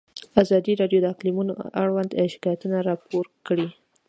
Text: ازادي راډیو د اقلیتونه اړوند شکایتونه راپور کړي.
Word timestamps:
ازادي 0.43 0.73
راډیو 0.81 0.99
د 1.01 1.05
اقلیتونه 1.13 1.51
اړوند 1.83 2.11
شکایتونه 2.33 2.77
راپور 2.89 3.25
کړي. 3.47 3.67